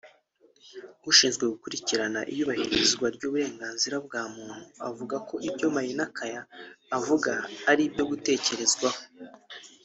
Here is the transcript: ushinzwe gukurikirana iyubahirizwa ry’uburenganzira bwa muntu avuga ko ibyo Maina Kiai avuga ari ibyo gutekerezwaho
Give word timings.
ushinzwe 1.09 1.43
gukurikirana 1.53 2.19
iyubahirizwa 2.31 3.05
ry’uburenganzira 3.15 3.95
bwa 4.05 4.23
muntu 4.35 4.63
avuga 4.89 5.15
ko 5.27 5.35
ibyo 5.47 5.67
Maina 5.75 6.05
Kiai 6.17 6.47
avuga 6.97 7.31
ari 7.71 7.81
ibyo 7.87 8.03
gutekerezwaho 8.11 8.99